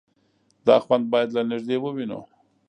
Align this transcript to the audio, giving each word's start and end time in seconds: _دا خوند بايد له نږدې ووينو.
_دا 0.65 0.75
خوند 0.83 1.05
بايد 1.11 1.29
له 1.35 1.41
نږدې 1.51 1.77
ووينو. 1.79 2.19